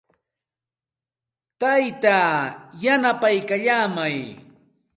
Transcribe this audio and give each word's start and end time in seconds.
Taytaa 1.59 2.35
yanapaykallaamay. 2.83 4.17